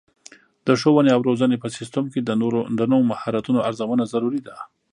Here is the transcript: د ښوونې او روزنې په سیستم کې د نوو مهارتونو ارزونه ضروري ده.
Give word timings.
د 0.67 0.67
ښوونې 0.79 1.11
او 1.15 1.21
روزنې 1.29 1.57
په 1.63 1.67
سیستم 1.77 2.05
کې 2.13 2.19
د 2.79 2.83
نوو 2.91 3.07
مهارتونو 3.11 3.59
ارزونه 3.67 4.03
ضروري 4.13 4.41
ده. 4.47 4.55